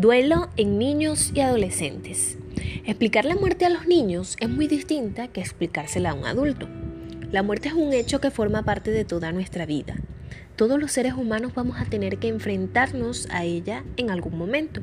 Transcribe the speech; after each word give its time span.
Duelo 0.00 0.48
en 0.56 0.78
niños 0.78 1.30
y 1.34 1.40
adolescentes. 1.40 2.38
Explicar 2.86 3.26
la 3.26 3.34
muerte 3.34 3.66
a 3.66 3.68
los 3.68 3.86
niños 3.86 4.34
es 4.40 4.48
muy 4.48 4.66
distinta 4.66 5.28
que 5.28 5.42
explicársela 5.42 6.12
a 6.12 6.14
un 6.14 6.24
adulto. 6.24 6.66
La 7.30 7.42
muerte 7.42 7.68
es 7.68 7.74
un 7.74 7.92
hecho 7.92 8.18
que 8.18 8.30
forma 8.30 8.62
parte 8.62 8.92
de 8.92 9.04
toda 9.04 9.30
nuestra 9.30 9.66
vida. 9.66 9.96
Todos 10.56 10.80
los 10.80 10.92
seres 10.92 11.12
humanos 11.12 11.52
vamos 11.54 11.78
a 11.78 11.84
tener 11.84 12.16
que 12.16 12.28
enfrentarnos 12.28 13.28
a 13.30 13.44
ella 13.44 13.84
en 13.98 14.08
algún 14.08 14.38
momento. 14.38 14.80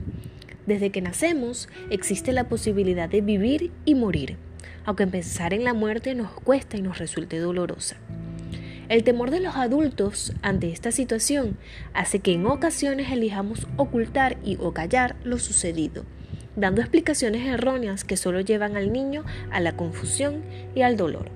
Desde 0.68 0.92
que 0.92 1.02
nacemos 1.02 1.68
existe 1.90 2.32
la 2.32 2.48
posibilidad 2.48 3.10
de 3.10 3.22
vivir 3.22 3.72
y 3.86 3.96
morir, 3.96 4.38
aunque 4.86 5.08
pensar 5.08 5.52
en 5.52 5.64
la 5.64 5.74
muerte 5.74 6.14
nos 6.14 6.30
cuesta 6.30 6.78
y 6.78 6.84
nos 6.84 7.00
resulte 7.00 7.40
dolorosa. 7.40 7.98
El 8.90 9.04
temor 9.04 9.32
de 9.32 9.42
los 9.42 9.58
adultos 9.58 10.32
ante 10.42 10.72
esta 10.72 10.94
situación 10.94 11.58
hace 11.94 12.20
que 12.20 12.34
en 12.34 12.46
ocasiones 12.46 13.12
elijamos 13.12 13.68
ocultar 13.76 14.38
y 14.46 14.58
o 14.62 14.72
callar 14.72 15.18
lo 15.26 15.40
sucedido, 15.40 16.06
dando 16.56 16.80
explicaciones 16.80 17.46
erróneas 17.46 18.06
que 18.06 18.16
solo 18.16 18.40
llevan 18.40 18.78
al 18.78 18.94
niño 18.94 19.26
a 19.52 19.60
la 19.60 19.76
confusión 19.76 20.42
y 20.74 20.84
al 20.84 20.96
dolor. 20.96 21.30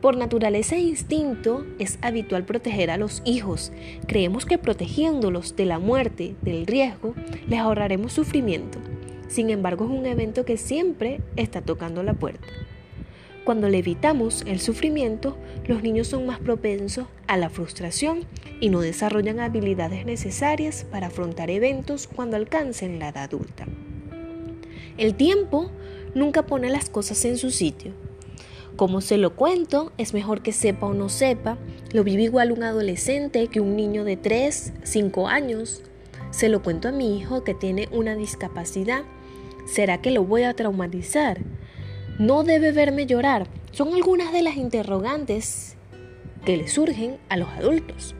Por 0.00 0.16
naturaleza 0.16 0.74
e 0.74 0.80
instinto 0.80 1.64
es 1.78 1.98
habitual 2.02 2.44
proteger 2.44 2.90
a 2.90 2.96
los 2.96 3.22
hijos. 3.24 3.70
Creemos 4.08 4.44
que 4.44 4.58
protegiéndolos 4.58 5.54
de 5.54 5.66
la 5.66 5.78
muerte, 5.78 6.34
del 6.42 6.66
riesgo, 6.66 7.14
les 7.48 7.60
ahorraremos 7.60 8.12
sufrimiento. 8.12 8.80
Sin 9.28 9.48
embargo, 9.48 9.84
es 9.84 9.92
un 9.92 10.06
evento 10.06 10.44
que 10.44 10.56
siempre 10.56 11.20
está 11.36 11.62
tocando 11.62 12.02
la 12.02 12.14
puerta. 12.14 12.46
Cuando 13.44 13.68
le 13.68 13.78
evitamos 13.78 14.42
el 14.46 14.58
sufrimiento, 14.58 15.36
los 15.66 15.82
niños 15.82 16.08
son 16.08 16.24
más 16.24 16.38
propensos 16.38 17.06
a 17.26 17.36
la 17.36 17.50
frustración 17.50 18.24
y 18.58 18.70
no 18.70 18.80
desarrollan 18.80 19.38
habilidades 19.38 20.06
necesarias 20.06 20.86
para 20.90 21.08
afrontar 21.08 21.50
eventos 21.50 22.06
cuando 22.06 22.36
alcancen 22.36 22.98
la 22.98 23.10
edad 23.10 23.24
adulta. 23.24 23.66
El 24.96 25.14
tiempo 25.14 25.70
nunca 26.14 26.46
pone 26.46 26.70
las 26.70 26.88
cosas 26.88 27.22
en 27.26 27.36
su 27.36 27.50
sitio. 27.50 27.92
Como 28.76 29.02
se 29.02 29.18
lo 29.18 29.36
cuento, 29.36 29.92
es 29.98 30.14
mejor 30.14 30.42
que 30.42 30.52
sepa 30.52 30.86
o 30.86 30.94
no 30.94 31.10
sepa, 31.10 31.58
lo 31.92 32.02
vive 32.02 32.22
igual 32.22 32.50
un 32.50 32.62
adolescente 32.62 33.48
que 33.48 33.60
un 33.60 33.76
niño 33.76 34.04
de 34.04 34.16
3, 34.16 34.72
5 34.82 35.28
años. 35.28 35.82
Se 36.30 36.48
lo 36.48 36.62
cuento 36.62 36.88
a 36.88 36.92
mi 36.92 37.18
hijo 37.18 37.44
que 37.44 37.54
tiene 37.54 37.88
una 37.92 38.16
discapacidad. 38.16 39.02
¿Será 39.66 40.00
que 40.00 40.10
lo 40.10 40.24
voy 40.24 40.42
a 40.44 40.54
traumatizar? 40.54 41.40
No 42.18 42.44
debe 42.44 42.72
verme 42.72 43.06
llorar. 43.06 43.46
Son 43.72 43.92
algunas 43.92 44.32
de 44.32 44.42
las 44.42 44.56
interrogantes 44.56 45.76
que 46.44 46.56
le 46.56 46.68
surgen 46.68 47.16
a 47.28 47.36
los 47.36 47.48
adultos. 47.48 48.14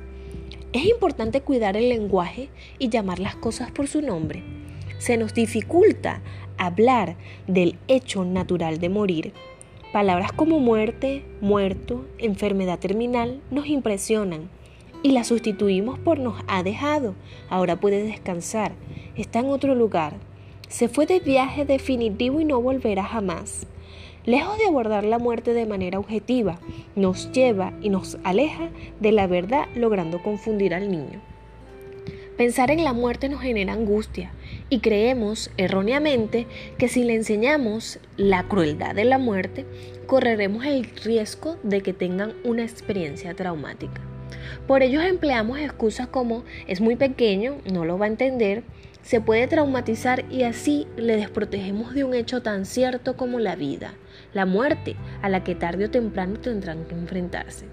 Es 0.73 0.87
importante 0.87 1.41
cuidar 1.43 1.77
el 1.77 1.89
lenguaje 1.89 2.49
y 2.79 2.89
llamar 2.89 3.21
las 3.21 3.37
cosas 3.37 3.71
por 3.71 3.87
su 3.87 4.03
nombre. 4.03 4.43
Se 4.99 5.17
nos 5.17 5.35
dificulta 5.35 6.23
hablar 6.59 7.17
del 7.47 7.79
hecho 7.87 8.25
natural 8.25 8.79
de 8.79 8.89
morir. 8.89 9.33
Palabras 9.93 10.33
como 10.33 10.59
muerte, 10.59 11.25
muerto, 11.41 12.05
enfermedad 12.19 12.81
terminal 12.81 13.41
nos 13.53 13.67
impresionan 13.67 14.51
y 15.05 15.13
las 15.13 15.29
sustituimos 15.29 16.01
por 16.01 16.19
nos 16.19 16.43
ha 16.49 16.65
dejado, 16.65 17.15
ahora 17.49 17.79
puede 17.79 18.03
descansar, 18.03 18.73
está 19.15 19.39
en 19.39 19.51
otro 19.51 19.75
lugar, 19.75 20.15
se 20.69 20.89
fue 20.89 21.07
de 21.07 21.21
viaje 21.21 21.65
definitivo 21.65 22.41
y 22.41 22.45
no 22.45 22.61
volverá 22.61 23.05
jamás. 23.05 23.69
Lejos 24.27 24.57
de 24.57 24.65
abordar 24.67 25.05
la 25.05 25.19
muerte 25.19 25.53
de 25.53 25.67
manera 25.67 25.99
objetiva, 25.99 26.59
nos 26.97 27.31
lleva 27.33 27.75
y 27.83 27.91
nos 27.91 28.17
aleja 28.25 28.71
de 28.99 29.13
la 29.13 29.27
verdad 29.27 29.67
logrando 29.75 30.23
confundir 30.23 30.73
al 30.73 30.91
niño. 30.91 31.21
Pensar 32.39 32.71
en 32.71 32.85
la 32.85 32.95
muerte 32.95 33.29
nos 33.29 33.43
genera 33.43 33.75
angustia 33.75 34.33
y 34.71 34.81
creemos 34.81 35.51
erróneamente 35.59 36.47
que 36.79 36.89
si 36.89 37.05
le 37.05 37.15
enseñamos 37.15 38.01
la 38.17 38.45
crueldad 38.45 38.95
de 38.95 39.05
la 39.05 39.19
muerte, 39.19 39.67
correremos 40.07 40.65
el 40.65 40.85
riesgo 41.05 41.57
de 41.63 41.83
que 41.83 41.93
tengan 41.93 42.33
una 42.45 42.63
experiencia 42.63 43.35
traumática. 43.35 44.01
Por 44.67 44.83
ello 44.83 45.03
empleamos 45.03 45.59
excusas 45.59 46.09
como 46.09 46.45
es 46.67 46.81
muy 46.81 46.97
pequeño, 46.97 47.57
no 47.71 47.85
lo 47.85 47.99
va 47.99 48.07
a 48.07 48.09
entender, 48.09 48.63
se 49.05 49.21
puede 49.21 49.47
traumatizar 49.47 50.25
y 50.31 50.45
así 50.45 50.87
le 50.97 51.17
desprotegemos 51.17 51.93
de 51.93 52.05
un 52.05 52.15
hecho 52.15 52.41
tan 52.41 52.65
cierto 52.65 53.19
como 53.19 53.39
la 53.39 53.55
vida, 53.55 53.93
la 54.33 54.47
muerte, 54.47 54.97
a 55.21 55.29
la 55.29 55.45
que 55.45 55.55
tarde 55.55 55.85
o 55.85 55.91
temprano 55.91 56.41
tendrán 56.41 56.87
que 56.87 56.95
enfrentarse. 56.95 57.67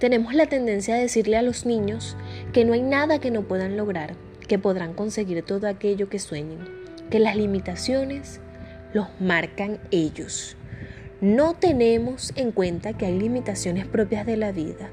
Tenemos 0.00 0.34
la 0.34 0.46
tendencia 0.46 0.96
a 0.96 0.98
decirle 0.98 1.36
a 1.36 1.42
los 1.42 1.64
niños 1.64 2.16
que 2.52 2.64
no 2.64 2.72
hay 2.72 2.82
nada 2.82 3.20
que 3.20 3.30
no 3.30 3.42
puedan 3.42 3.76
lograr, 3.76 4.14
que 4.48 4.58
podrán 4.58 4.94
conseguir 4.94 5.44
todo 5.44 5.68
aquello 5.68 6.08
que 6.08 6.18
sueñen, 6.18 6.58
que 7.08 7.20
las 7.20 7.36
limitaciones 7.36 8.40
los 8.92 9.06
marcan 9.20 9.78
ellos. 9.92 10.56
No 11.20 11.54
tenemos 11.54 12.32
en 12.34 12.50
cuenta 12.50 12.94
que 12.94 13.06
hay 13.06 13.16
limitaciones 13.16 13.86
propias 13.86 14.26
de 14.26 14.36
la 14.36 14.50
vida. 14.50 14.90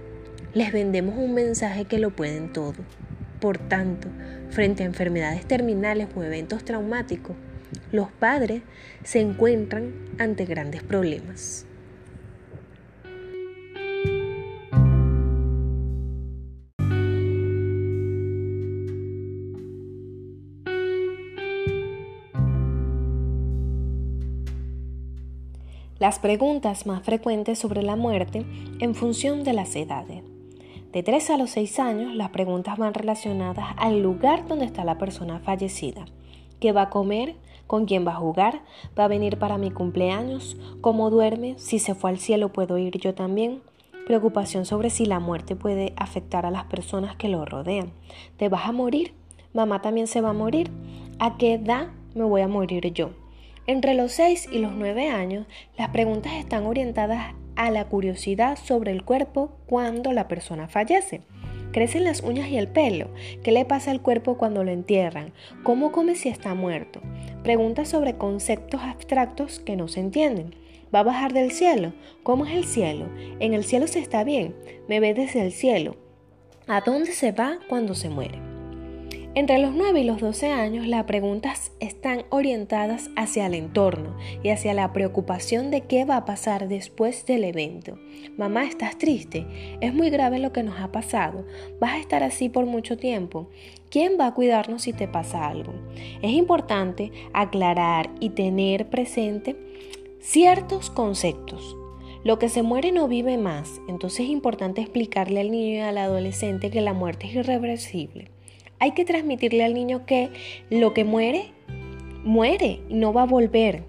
Les 0.53 0.71
vendemos 0.71 1.15
un 1.17 1.33
mensaje 1.33 1.85
que 1.85 1.97
lo 1.97 2.11
pueden 2.11 2.53
todo. 2.53 2.75
Por 3.43 3.57
tanto, 3.57 4.07
frente 4.51 4.83
a 4.83 4.85
enfermedades 4.85 5.45
terminales 5.45 6.07
o 6.15 6.23
eventos 6.23 6.63
traumáticos, 6.63 7.35
los 7.91 8.09
padres 8.09 8.61
se 9.03 9.19
encuentran 9.19 9.91
ante 10.17 10.45
grandes 10.45 10.81
problemas. 10.81 11.65
Las 25.99 26.19
preguntas 26.19 26.85
más 26.85 27.03
frecuentes 27.03 27.59
sobre 27.59 27.83
la 27.83 27.97
muerte 27.97 28.45
en 28.79 28.95
función 28.95 29.43
de 29.43 29.51
las 29.51 29.75
edades. 29.75 30.32
De 30.93 31.01
3 31.01 31.31
a 31.31 31.37
los 31.37 31.49
6 31.49 31.79
años, 31.79 32.13
las 32.13 32.29
preguntas 32.29 32.77
van 32.77 32.93
relacionadas 32.93 33.65
al 33.77 34.03
lugar 34.03 34.47
donde 34.47 34.65
está 34.65 34.85
la 34.85 34.99
persona 34.99 35.39
fallecida. 35.39 36.05
¿Qué 36.59 36.71
va 36.71 36.83
a 36.83 36.89
comer? 36.91 37.35
¿Con 37.65 37.85
quién 37.85 38.05
va 38.05 38.11
a 38.11 38.17
jugar? 38.17 38.61
¿Va 38.97 39.05
a 39.05 39.07
venir 39.07 39.39
para 39.39 39.57
mi 39.57 39.71
cumpleaños? 39.71 40.55
¿Cómo 40.81 41.09
duerme? 41.09 41.55
Si 41.57 41.79
se 41.79 41.95
fue 41.95 42.11
al 42.11 42.19
cielo, 42.19 42.49
¿puedo 42.49 42.77
ir 42.77 42.99
yo 42.99 43.15
también? 43.15 43.63
Preocupación 44.05 44.65
sobre 44.65 44.91
si 44.91 45.07
la 45.07 45.19
muerte 45.19 45.55
puede 45.55 45.93
afectar 45.95 46.45
a 46.45 46.51
las 46.51 46.65
personas 46.65 47.15
que 47.15 47.27
lo 47.27 47.43
rodean. 47.43 47.91
¿Te 48.37 48.47
vas 48.47 48.67
a 48.67 48.71
morir? 48.71 49.15
¿Mamá 49.51 49.81
también 49.81 50.05
se 50.05 50.21
va 50.21 50.29
a 50.29 50.33
morir? 50.33 50.69
¿A 51.17 51.37
qué 51.37 51.55
edad 51.55 51.87
me 52.13 52.23
voy 52.23 52.41
a 52.41 52.47
morir 52.47 52.93
yo? 52.93 53.22
Entre 53.65 53.93
los 53.93 54.11
6 54.11 54.49
y 54.51 54.59
los 54.59 54.73
9 54.73 55.07
años, 55.09 55.47
las 55.77 55.89
preguntas 55.89 56.33
están 56.33 56.65
orientadas 56.65 57.33
a 57.55 57.71
la 57.71 57.85
curiosidad 57.85 58.57
sobre 58.57 58.91
el 58.91 59.03
cuerpo 59.05 59.51
cuando 59.67 60.11
la 60.11 60.27
persona 60.27 60.67
fallece. 60.67 61.21
Crecen 61.71 62.03
las 62.03 62.21
uñas 62.21 62.49
y 62.49 62.57
el 62.57 62.67
pelo. 62.67 63.09
¿Qué 63.41 63.53
le 63.53 63.63
pasa 63.63 63.91
al 63.91 64.01
cuerpo 64.01 64.37
cuando 64.37 64.65
lo 64.65 64.71
entierran? 64.71 65.31
¿Cómo 65.63 65.93
come 65.93 66.15
si 66.15 66.27
está 66.27 66.53
muerto? 66.55 67.01
Preguntas 67.41 67.87
sobre 67.87 68.17
conceptos 68.17 68.81
abstractos 68.81 69.59
que 69.59 69.77
no 69.77 69.87
se 69.87 70.01
entienden. 70.01 70.55
¿Va 70.93 70.99
a 70.99 71.03
bajar 71.03 71.31
del 71.31 71.51
cielo? 71.51 71.93
¿Cómo 72.21 72.45
es 72.45 72.53
el 72.53 72.65
cielo? 72.65 73.07
¿En 73.39 73.53
el 73.53 73.63
cielo 73.63 73.87
se 73.87 73.99
está 73.99 74.25
bien? 74.25 74.55
¿Me 74.89 74.99
ve 74.99 75.13
desde 75.13 75.41
el 75.41 75.53
cielo? 75.53 75.95
¿A 76.67 76.81
dónde 76.81 77.13
se 77.13 77.31
va 77.31 77.59
cuando 77.69 77.95
se 77.95 78.09
muere? 78.09 78.52
Entre 79.35 79.57
los 79.57 79.73
9 79.73 80.01
y 80.01 80.03
los 80.03 80.21
12 80.21 80.51
años, 80.51 80.85
las 80.85 81.05
preguntas 81.05 81.71
están 81.79 82.23
orientadas 82.29 83.09
hacia 83.15 83.47
el 83.47 83.55
entorno 83.55 84.15
y 84.43 84.49
hacia 84.49 84.75
la 84.75 84.93
preocupación 84.93 85.71
de 85.71 85.81
qué 85.81 86.05
va 86.05 86.17
a 86.17 86.25
pasar 86.25 86.67
después 86.67 87.25
del 87.25 87.43
evento. 87.43 87.97
Mamá, 88.37 88.65
¿estás 88.65 88.99
triste? 88.99 89.47
Es 89.81 89.91
muy 89.91 90.11
grave 90.11 90.37
lo 90.37 90.53
que 90.53 90.61
nos 90.61 90.79
ha 90.79 90.91
pasado. 90.91 91.47
¿Vas 91.79 91.93
a 91.93 91.97
estar 91.97 92.21
así 92.21 92.47
por 92.47 92.67
mucho 92.67 92.95
tiempo? 92.95 93.49
¿Quién 93.89 94.17
va 94.19 94.27
a 94.27 94.33
cuidarnos 94.35 94.83
si 94.83 94.93
te 94.93 95.07
pasa 95.07 95.47
algo? 95.47 95.73
Es 96.21 96.31
importante 96.31 97.11
aclarar 97.33 98.11
y 98.19 98.29
tener 98.29 98.91
presente 98.91 99.55
ciertos 100.19 100.91
conceptos. 100.91 101.75
Lo 102.23 102.37
que 102.37 102.49
se 102.49 102.61
muere 102.61 102.91
no 102.91 103.07
vive 103.07 103.39
más, 103.39 103.81
entonces 103.87 104.19
es 104.21 104.29
importante 104.29 104.81
explicarle 104.81 105.39
al 105.39 105.49
niño 105.49 105.77
y 105.77 105.79
al 105.79 105.97
adolescente 105.97 106.69
que 106.69 106.81
la 106.81 106.93
muerte 106.93 107.25
es 107.25 107.33
irreversible 107.33 108.32
hay 108.83 108.91
que 108.91 109.05
transmitirle 109.05 109.63
al 109.63 109.73
niño 109.73 110.05
que 110.05 110.29
lo 110.69 110.93
que 110.93 111.05
muere, 111.05 111.51
muere 112.25 112.81
y 112.89 112.95
no 112.95 113.13
va 113.13 113.21
a 113.21 113.25
volver, 113.25 113.85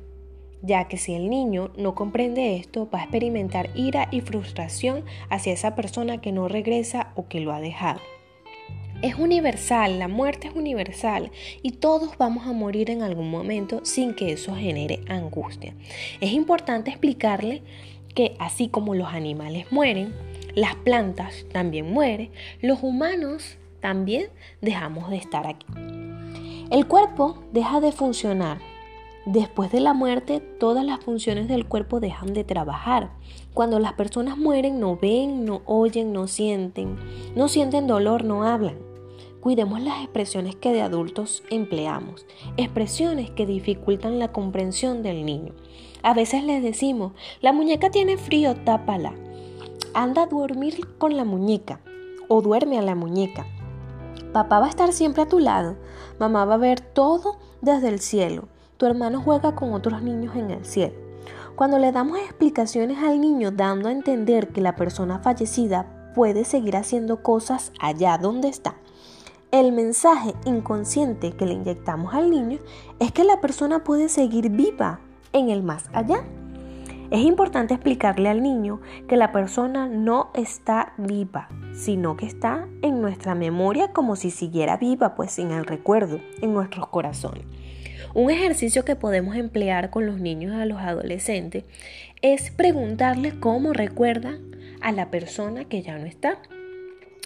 ya 0.62 0.86
que 0.86 0.98
si 0.98 1.14
el 1.14 1.28
niño 1.28 1.72
no 1.76 1.96
comprende 1.96 2.54
esto, 2.54 2.88
va 2.94 3.00
a 3.00 3.02
experimentar 3.02 3.70
ira 3.74 4.06
y 4.12 4.20
frustración 4.20 5.04
hacia 5.30 5.52
esa 5.52 5.74
persona 5.74 6.20
que 6.20 6.30
no 6.30 6.46
regresa 6.46 7.10
o 7.16 7.26
que 7.26 7.40
lo 7.40 7.52
ha 7.52 7.60
dejado. 7.60 7.98
Es 9.02 9.16
universal, 9.16 9.98
la 9.98 10.06
muerte 10.06 10.46
es 10.46 10.54
universal 10.54 11.32
y 11.60 11.72
todos 11.72 12.16
vamos 12.16 12.46
a 12.46 12.52
morir 12.52 12.88
en 12.88 13.02
algún 13.02 13.32
momento 13.32 13.84
sin 13.84 14.14
que 14.14 14.30
eso 14.30 14.54
genere 14.54 15.00
angustia. 15.08 15.74
Es 16.20 16.30
importante 16.30 16.90
explicarle 16.90 17.62
que 18.14 18.36
así 18.38 18.68
como 18.68 18.94
los 18.94 19.08
animales 19.08 19.66
mueren, 19.72 20.14
las 20.54 20.76
plantas 20.76 21.46
también 21.50 21.92
mueren, 21.92 22.30
los 22.62 22.84
humanos 22.84 23.58
también 23.84 24.30
dejamos 24.62 25.10
de 25.10 25.16
estar 25.16 25.46
aquí. 25.46 25.66
El 26.70 26.86
cuerpo 26.86 27.36
deja 27.52 27.82
de 27.82 27.92
funcionar. 27.92 28.56
Después 29.26 29.70
de 29.70 29.80
la 29.80 29.92
muerte, 29.92 30.40
todas 30.40 30.86
las 30.86 31.04
funciones 31.04 31.48
del 31.48 31.66
cuerpo 31.66 32.00
dejan 32.00 32.32
de 32.32 32.44
trabajar. 32.44 33.10
Cuando 33.52 33.78
las 33.78 33.92
personas 33.92 34.38
mueren, 34.38 34.80
no 34.80 34.96
ven, 34.96 35.44
no 35.44 35.60
oyen, 35.66 36.14
no 36.14 36.28
sienten, 36.28 36.96
no 37.36 37.48
sienten 37.48 37.86
dolor, 37.86 38.24
no 38.24 38.44
hablan. 38.44 38.78
Cuidemos 39.40 39.82
las 39.82 40.02
expresiones 40.02 40.56
que 40.56 40.72
de 40.72 40.80
adultos 40.80 41.42
empleamos, 41.50 42.24
expresiones 42.56 43.30
que 43.32 43.44
dificultan 43.44 44.18
la 44.18 44.32
comprensión 44.32 45.02
del 45.02 45.26
niño. 45.26 45.52
A 46.02 46.14
veces 46.14 46.42
les 46.42 46.62
decimos, 46.62 47.12
la 47.42 47.52
muñeca 47.52 47.90
tiene 47.90 48.16
frío, 48.16 48.54
tápala. 48.54 49.12
Anda 49.92 50.22
a 50.22 50.26
dormir 50.26 50.88
con 50.96 51.18
la 51.18 51.24
muñeca 51.24 51.80
o 52.28 52.40
duerme 52.40 52.78
a 52.78 52.82
la 52.82 52.94
muñeca. 52.94 53.46
Papá 54.34 54.58
va 54.58 54.66
a 54.66 54.68
estar 54.68 54.92
siempre 54.92 55.22
a 55.22 55.28
tu 55.28 55.38
lado. 55.38 55.76
Mamá 56.18 56.44
va 56.44 56.54
a 56.54 56.56
ver 56.56 56.80
todo 56.80 57.36
desde 57.60 57.86
el 57.86 58.00
cielo. 58.00 58.48
Tu 58.78 58.84
hermano 58.84 59.22
juega 59.22 59.54
con 59.54 59.72
otros 59.72 60.02
niños 60.02 60.34
en 60.34 60.50
el 60.50 60.64
cielo. 60.64 60.94
Cuando 61.54 61.78
le 61.78 61.92
damos 61.92 62.18
explicaciones 62.18 62.98
al 62.98 63.20
niño 63.20 63.52
dando 63.52 63.88
a 63.88 63.92
entender 63.92 64.48
que 64.48 64.60
la 64.60 64.74
persona 64.74 65.20
fallecida 65.20 66.10
puede 66.16 66.44
seguir 66.44 66.76
haciendo 66.76 67.22
cosas 67.22 67.70
allá 67.78 68.18
donde 68.18 68.48
está, 68.48 68.74
el 69.52 69.70
mensaje 69.70 70.34
inconsciente 70.46 71.30
que 71.30 71.46
le 71.46 71.54
inyectamos 71.54 72.12
al 72.12 72.28
niño 72.28 72.58
es 72.98 73.12
que 73.12 73.22
la 73.22 73.40
persona 73.40 73.84
puede 73.84 74.08
seguir 74.08 74.50
viva 74.50 74.98
en 75.32 75.48
el 75.48 75.62
más 75.62 75.84
allá. 75.92 76.24
Es 77.10 77.20
importante 77.20 77.74
explicarle 77.74 78.28
al 78.28 78.42
niño 78.42 78.80
que 79.08 79.16
la 79.16 79.30
persona 79.30 79.86
no 79.86 80.30
está 80.34 80.94
viva, 80.96 81.48
sino 81.74 82.16
que 82.16 82.26
está 82.26 82.66
en 82.82 83.02
nuestra 83.02 83.34
memoria 83.34 83.88
como 83.92 84.16
si 84.16 84.30
siguiera 84.30 84.78
viva, 84.78 85.14
pues 85.14 85.38
en 85.38 85.50
el 85.50 85.66
recuerdo, 85.66 86.20
en 86.40 86.54
nuestros 86.54 86.88
corazones. 86.88 87.44
Un 88.14 88.30
ejercicio 88.30 88.84
que 88.84 88.96
podemos 88.96 89.36
emplear 89.36 89.90
con 89.90 90.06
los 90.06 90.18
niños 90.18 90.54
y 90.54 90.60
a 90.60 90.66
los 90.66 90.78
adolescentes 90.78 91.64
es 92.22 92.50
preguntarles 92.50 93.34
cómo 93.34 93.72
recuerdan 93.72 94.38
a 94.80 94.92
la 94.92 95.10
persona 95.10 95.64
que 95.66 95.82
ya 95.82 95.98
no 95.98 96.06
está. 96.06 96.38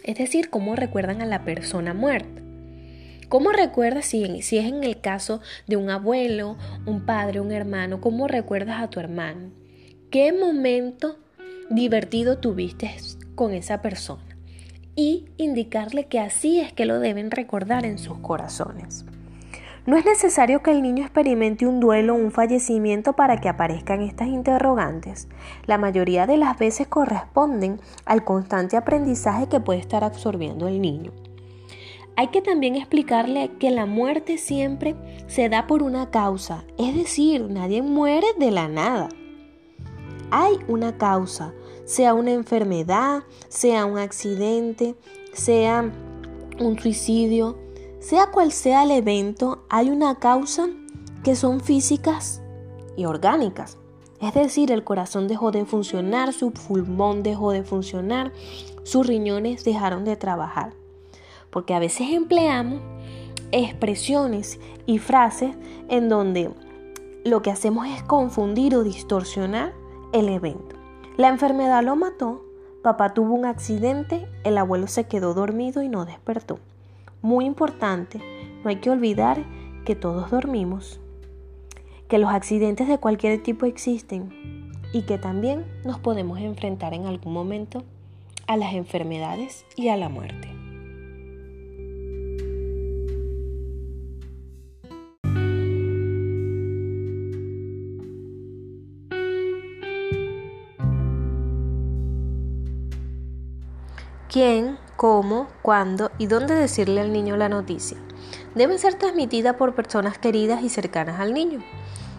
Es 0.02 0.18
decir, 0.18 0.50
cómo 0.50 0.74
recuerdan 0.76 1.22
a 1.22 1.26
la 1.26 1.44
persona 1.44 1.94
muerta. 1.94 2.42
¿Cómo 3.28 3.52
recuerdas 3.52 4.06
si, 4.06 4.42
si, 4.42 4.58
es 4.58 4.64
en 4.64 4.82
el 4.82 5.00
caso 5.00 5.40
de 5.66 5.76
un 5.76 5.90
abuelo, 5.90 6.56
un 6.86 7.04
padre, 7.04 7.40
un 7.40 7.52
hermano? 7.52 8.00
¿Cómo 8.00 8.26
recuerdas 8.26 8.82
a 8.82 8.88
tu 8.88 8.98
hermano? 9.00 9.50
¿Qué 10.10 10.32
momento 10.32 11.18
divertido 11.68 12.38
tuviste 12.38 12.96
con 13.34 13.52
esa 13.52 13.82
persona? 13.82 14.38
Y 14.94 15.26
indicarle 15.36 16.06
que 16.06 16.18
así 16.18 16.60
es 16.60 16.72
que 16.72 16.86
lo 16.86 16.98
deben 16.98 17.30
recordar 17.30 17.84
en 17.84 17.98
sus 17.98 18.16
corazones. 18.20 19.04
No 19.84 19.98
es 19.98 20.06
necesario 20.06 20.62
que 20.62 20.70
el 20.70 20.80
niño 20.80 21.04
experimente 21.04 21.66
un 21.66 21.78
duelo 21.78 22.14
o 22.14 22.16
un 22.16 22.32
fallecimiento 22.32 23.12
para 23.12 23.38
que 23.38 23.50
aparezcan 23.50 24.00
estas 24.00 24.28
interrogantes. 24.28 25.28
La 25.66 25.76
mayoría 25.76 26.26
de 26.26 26.38
las 26.38 26.56
veces 26.58 26.86
corresponden 26.86 27.78
al 28.06 28.24
constante 28.24 28.78
aprendizaje 28.78 29.46
que 29.50 29.60
puede 29.60 29.80
estar 29.80 30.04
absorbiendo 30.04 30.68
el 30.68 30.80
niño. 30.80 31.12
Hay 32.16 32.28
que 32.28 32.40
también 32.40 32.76
explicarle 32.76 33.50
que 33.60 33.70
la 33.70 33.84
muerte 33.84 34.38
siempre 34.38 34.96
se 35.26 35.50
da 35.50 35.66
por 35.66 35.82
una 35.82 36.10
causa, 36.10 36.64
es 36.78 36.94
decir, 36.94 37.50
nadie 37.50 37.82
muere 37.82 38.26
de 38.38 38.50
la 38.50 38.68
nada. 38.68 39.10
Hay 40.30 40.58
una 40.68 40.98
causa, 40.98 41.54
sea 41.84 42.14
una 42.14 42.32
enfermedad, 42.32 43.22
sea 43.48 43.86
un 43.86 43.98
accidente, 43.98 44.94
sea 45.32 45.90
un 46.60 46.78
suicidio, 46.78 47.56
sea 48.00 48.30
cual 48.30 48.52
sea 48.52 48.84
el 48.84 48.90
evento, 48.90 49.64
hay 49.68 49.90
una 49.90 50.16
causa 50.16 50.68
que 51.24 51.34
son 51.34 51.60
físicas 51.60 52.42
y 52.96 53.06
orgánicas. 53.06 53.78
Es 54.20 54.34
decir, 54.34 54.72
el 54.72 54.84
corazón 54.84 55.28
dejó 55.28 55.50
de 55.50 55.64
funcionar, 55.64 56.32
su 56.32 56.50
pulmón 56.50 57.22
dejó 57.22 57.52
de 57.52 57.62
funcionar, 57.62 58.32
sus 58.82 59.06
riñones 59.06 59.64
dejaron 59.64 60.04
de 60.04 60.16
trabajar. 60.16 60.72
Porque 61.50 61.74
a 61.74 61.78
veces 61.78 62.10
empleamos 62.10 62.82
expresiones 63.52 64.58
y 64.86 64.98
frases 64.98 65.56
en 65.88 66.08
donde 66.08 66.50
lo 67.24 67.42
que 67.42 67.50
hacemos 67.50 67.86
es 67.86 68.02
confundir 68.02 68.74
o 68.74 68.82
distorsionar 68.82 69.72
el 70.12 70.28
evento. 70.28 70.76
La 71.16 71.28
enfermedad 71.28 71.82
lo 71.82 71.96
mató, 71.96 72.44
papá 72.82 73.12
tuvo 73.12 73.34
un 73.34 73.44
accidente, 73.44 74.28
el 74.44 74.56
abuelo 74.56 74.86
se 74.86 75.04
quedó 75.04 75.34
dormido 75.34 75.82
y 75.82 75.88
no 75.88 76.04
despertó. 76.04 76.58
Muy 77.20 77.44
importante, 77.44 78.20
no 78.62 78.70
hay 78.70 78.76
que 78.76 78.90
olvidar 78.90 79.44
que 79.84 79.96
todos 79.96 80.30
dormimos, 80.30 81.00
que 82.08 82.18
los 82.18 82.30
accidentes 82.30 82.88
de 82.88 82.98
cualquier 82.98 83.42
tipo 83.42 83.66
existen 83.66 84.72
y 84.92 85.02
que 85.02 85.18
también 85.18 85.66
nos 85.84 85.98
podemos 85.98 86.38
enfrentar 86.38 86.94
en 86.94 87.06
algún 87.06 87.32
momento 87.32 87.82
a 88.46 88.56
las 88.56 88.74
enfermedades 88.74 89.66
y 89.76 89.88
a 89.88 89.96
la 89.96 90.08
muerte. 90.08 90.57
Quién, 104.28 104.78
cómo, 104.96 105.48
cuándo 105.62 106.10
y 106.18 106.26
dónde 106.26 106.54
decirle 106.54 107.00
al 107.00 107.12
niño 107.12 107.36
la 107.36 107.48
noticia. 107.48 107.96
Debe 108.54 108.78
ser 108.78 108.94
transmitida 108.94 109.56
por 109.56 109.74
personas 109.74 110.18
queridas 110.18 110.62
y 110.62 110.68
cercanas 110.68 111.18
al 111.18 111.32
niño. 111.32 111.62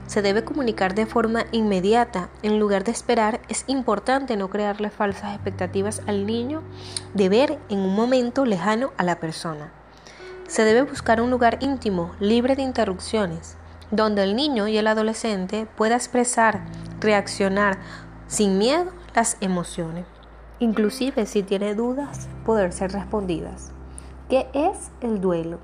Se 0.08 0.24
debe 0.24 0.44
comunicar 0.44 0.96
de 0.96 1.06
forma 1.06 1.46
inmediata. 1.52 2.30
En 2.42 2.58
lugar 2.60 2.84
de 2.84 2.92
esperar, 2.92 3.42
es 3.48 3.64
importante 3.68 4.38
no 4.38 4.50
crearle 4.50 4.90
falsas 4.90 5.36
expectativas 5.36 6.02
al 6.08 6.26
niño 6.26 6.64
de 7.14 7.30
ver 7.30 7.60
en 7.70 7.80
un 7.80 7.94
momento 7.94 8.44
lejano 8.44 8.92
a 8.98 9.04
la 9.04 9.20
persona. 9.20 9.72
Se 10.48 10.64
debe 10.64 10.82
buscar 10.82 11.22
un 11.22 11.30
lugar 11.30 11.60
íntimo, 11.62 12.16
libre 12.20 12.56
de 12.56 12.64
interrupciones, 12.64 13.56
donde 13.92 14.24
el 14.24 14.36
niño 14.36 14.68
y 14.68 14.80
el 14.80 14.88
adolescente 14.88 15.68
pueda 15.78 15.96
expresar, 15.96 16.62
reaccionar 17.00 17.78
sin 18.28 18.58
miedo 18.58 18.92
las 19.14 19.38
emociones 19.42 20.06
inclusive 20.60 21.26
si 21.26 21.44
tiene 21.44 21.76
dudas, 21.76 22.28
poder 22.46 22.74
ser 22.74 22.92
respondidas. 22.92 23.72
¿Qué 24.30 24.48
es 24.54 24.92
el 25.02 25.22
duelo? 25.22 25.60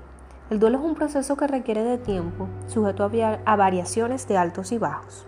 El 0.50 0.60
duelo 0.60 0.78
es 0.78 0.84
un 0.84 0.94
proceso 0.94 1.36
que 1.36 1.46
requiere 1.46 1.82
de 1.82 1.98
tiempo, 1.98 2.48
sujeto 2.68 3.04
a, 3.04 3.56
variaciones 3.56 4.28
de 4.28 4.36
altos 4.36 4.72
y 4.72 4.78
bajos. 4.78 5.26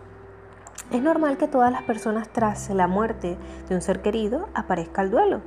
Es 0.90 1.02
normal 1.02 1.36
que 1.36 1.48
todas 1.48 1.72
las 1.72 1.82
personas 1.82 2.28
tras 2.28 2.70
la 2.70 2.86
muerte 2.86 3.36
de 3.68 3.74
un 3.74 3.82
ser 3.82 4.00
querido 4.00 4.48
aparezca 4.54 5.02
el 5.02 5.10
duelo. 5.10 5.40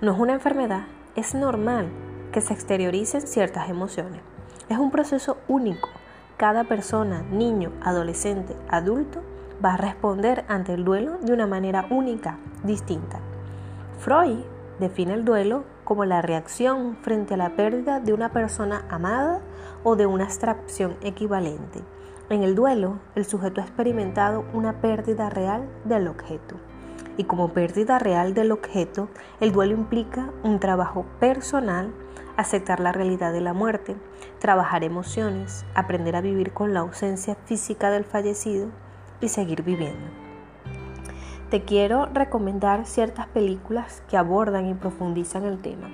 No 0.00 0.12
es 0.12 0.18
una 0.18 0.32
enfermedad, 0.32 0.84
es 1.14 1.34
normal 1.34 1.88
que 2.32 2.40
se 2.40 2.54
exterioricen 2.54 3.26
ciertas 3.26 3.68
emociones. 3.68 4.22
Es 4.68 4.78
un 4.78 4.90
proceso 4.90 5.36
único. 5.46 5.88
Cada 6.36 6.64
persona, 6.64 7.22
niño, 7.30 7.72
adolescente, 7.82 8.56
adulto, 8.70 9.20
va 9.64 9.74
a 9.74 9.76
responder 9.76 10.44
ante 10.48 10.74
el 10.74 10.84
duelo 10.84 11.18
de 11.18 11.32
una 11.32 11.46
manera 11.46 11.86
única, 11.90 12.38
distinta. 12.64 13.20
Freud 13.98 14.38
define 14.78 15.14
el 15.14 15.24
duelo 15.24 15.64
como 15.84 16.04
la 16.04 16.22
reacción 16.22 16.96
frente 17.02 17.34
a 17.34 17.36
la 17.36 17.56
pérdida 17.56 18.00
de 18.00 18.12
una 18.12 18.32
persona 18.32 18.84
amada 18.88 19.40
o 19.84 19.96
de 19.96 20.06
una 20.06 20.24
abstracción 20.24 20.96
equivalente. 21.02 21.82
En 22.30 22.42
el 22.42 22.54
duelo, 22.54 23.00
el 23.16 23.24
sujeto 23.24 23.60
ha 23.60 23.64
experimentado 23.64 24.44
una 24.54 24.80
pérdida 24.80 25.28
real 25.30 25.68
del 25.84 26.08
objeto. 26.08 26.56
Y 27.16 27.24
como 27.24 27.52
pérdida 27.52 27.98
real 27.98 28.34
del 28.34 28.52
objeto, 28.52 29.08
el 29.40 29.52
duelo 29.52 29.74
implica 29.74 30.30
un 30.44 30.60
trabajo 30.60 31.04
personal, 31.18 31.92
aceptar 32.36 32.80
la 32.80 32.92
realidad 32.92 33.32
de 33.32 33.40
la 33.40 33.52
muerte, 33.52 33.96
trabajar 34.38 34.84
emociones, 34.84 35.66
aprender 35.74 36.16
a 36.16 36.20
vivir 36.20 36.52
con 36.52 36.72
la 36.72 36.80
ausencia 36.80 37.34
física 37.44 37.90
del 37.90 38.04
fallecido 38.04 38.68
y 39.20 39.28
seguir 39.28 39.62
viviendo. 39.62 40.06
Te 41.50 41.62
quiero 41.64 42.06
recomendar 42.06 42.86
ciertas 42.86 43.26
películas 43.26 44.02
que 44.08 44.16
abordan 44.16 44.66
y 44.66 44.74
profundizan 44.74 45.44
el 45.44 45.58
tema. 45.58 45.90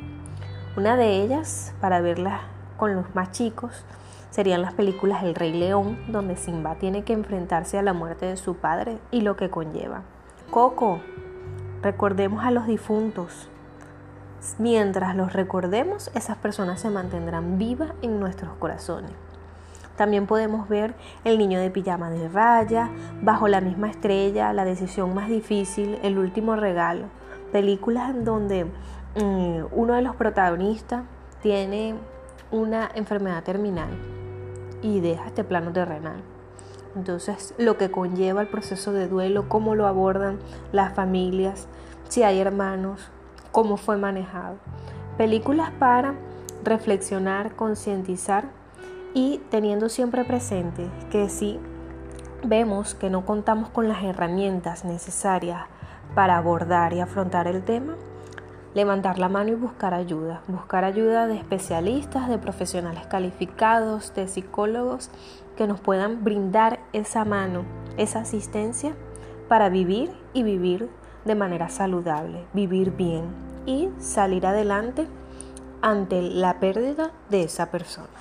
Una 0.77 0.97
de 0.97 1.23
ellas, 1.23 1.75
para 1.81 2.03
verlas 2.03 2.43
con 2.77 2.95
los 2.95 3.15
más 3.15 3.33
chicos, 3.33 3.85
serían 4.29 4.61
las 4.61 4.75
películas 4.75 5.23
El 5.23 5.35
Rey 5.35 5.55
León, 5.55 5.99
donde 6.09 6.37
Simba 6.37 6.75
tiene 6.75 7.05
que 7.05 7.15
enfrentarse 7.15 7.79
a 7.79 7.83
la 7.83 7.95
muerte 7.95 8.27
de 8.27 8.37
su 8.37 8.57
padre 8.57 8.99
y 9.11 9.23
lo 9.23 9.37
que 9.37 9.49
conlleva. 9.49 10.03
Coco, 10.51 11.01
recordemos 11.81 12.45
a 12.45 12.51
los 12.51 12.67
difuntos. 12.67 13.49
Mientras 14.59 15.17
los 15.17 15.33
recordemos, 15.33 16.11
esas 16.15 16.37
personas 16.37 16.81
se 16.81 16.91
mantendrán 16.91 17.57
vivas 17.57 17.93
en 18.03 18.21
nuestros 18.21 18.53
corazones. 18.59 19.13
También 19.97 20.27
podemos 20.27 20.69
ver 20.69 20.95
El 21.25 21.39
niño 21.39 21.59
de 21.59 21.71
pijama 21.71 22.11
de 22.11 22.29
raya, 22.29 22.91
Bajo 23.23 23.49
la 23.49 23.61
misma 23.61 23.91
estrella, 23.91 24.53
La 24.53 24.65
decisión 24.65 25.15
más 25.15 25.29
difícil, 25.29 25.99
El 26.03 26.19
último 26.19 26.57
regalo. 26.57 27.07
Películas 27.53 28.11
en 28.11 28.25
donde 28.25 28.65
mm, 28.65 29.65
uno 29.73 29.95
de 29.95 30.03
los 30.03 30.17
protagonistas 30.17 31.05
tiene 31.43 31.95
una 32.51 32.91
enfermedad 32.95 33.43
terminal 33.43 33.91
y 34.83 35.01
deja 35.01 35.27
este 35.27 35.45
plano 35.45 35.73
terrenal. 35.73 36.23
Entonces, 36.95 37.55
lo 37.59 37.77
que 37.77 37.91
conlleva 37.91 38.41
el 38.41 38.49
proceso 38.49 38.93
de 38.93 39.07
duelo, 39.07 39.49
cómo 39.49 39.75
lo 39.75 39.87
abordan 39.87 40.39
las 40.73 40.95
familias, 40.95 41.69
si 42.09 42.23
hay 42.23 42.41
hermanos, 42.41 43.11
cómo 43.53 43.77
fue 43.77 43.97
manejado. 43.97 44.57
Películas 45.19 45.71
para 45.79 46.15
reflexionar, 46.65 47.55
concientizar 47.55 48.45
y 49.17 49.41
teniendo 49.51 49.89
siempre 49.89 50.27
presente 50.27 50.91
que 51.11 51.31
si 51.31 51.59
vemos 52.45 52.95
que 52.95 53.09
no 53.09 53.25
contamos 53.25 53.71
con 53.71 53.89
las 53.89 54.05
herramientas 54.05 54.85
necesarias 54.85 55.63
para 56.15 56.37
abordar 56.37 56.93
y 56.93 57.01
afrontar 57.01 57.47
el 57.47 57.65
tema, 57.65 57.95
levantar 58.75 59.19
la 59.19 59.31
mano 59.31 59.53
y 59.53 59.55
buscar 59.55 59.95
ayuda, 59.95 60.43
buscar 60.49 60.85
ayuda 60.85 61.27
de 61.27 61.37
especialistas, 61.37 62.29
de 62.29 62.37
profesionales 62.37 63.07
calificados, 63.07 64.15
de 64.15 64.29
psicólogos 64.29 65.09
que 65.57 65.67
nos 65.67 65.81
puedan 65.81 66.23
brindar 66.23 66.79
esa 66.93 67.25
mano, 67.25 67.65
esa 67.97 68.21
asistencia 68.21 68.95
para 69.49 69.71
vivir 69.71 70.11
y 70.35 70.43
vivir 70.43 70.91
de 71.25 71.35
manera 71.35 71.71
saludable, 71.71 72.45
vivir 72.53 72.91
bien 72.91 73.25
y 73.65 73.89
salir 73.99 74.45
adelante 74.47 75.07
ante 75.81 76.21
la 76.21 76.61
pérdida 76.61 77.13
de 77.31 77.45
esa 77.45 77.71
persona. 77.71 78.16